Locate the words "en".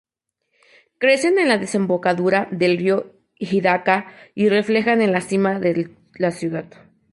1.37-1.47